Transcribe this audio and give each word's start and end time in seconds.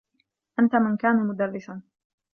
أنت 0.59 0.75
من 0.75 0.97
كان 0.97 1.15
مدرّسا. 1.27 1.81